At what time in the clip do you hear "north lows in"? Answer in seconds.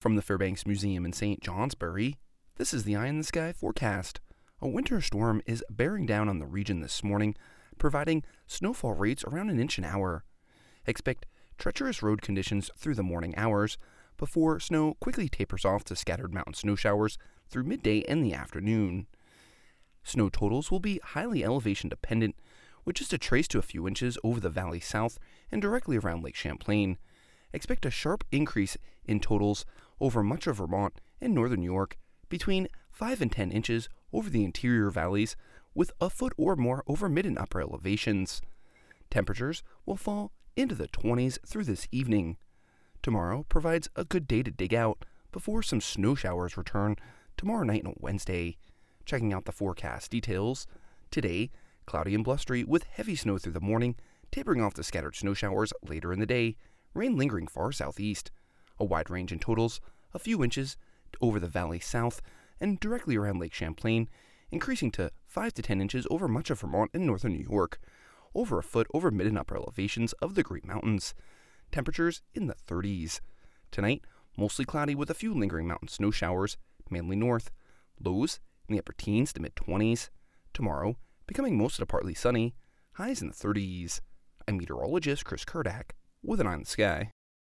77.16-78.74